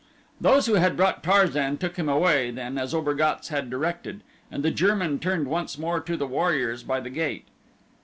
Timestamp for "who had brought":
0.65-1.21